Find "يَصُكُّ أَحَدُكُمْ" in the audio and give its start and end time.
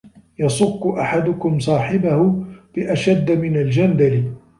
0.39-1.59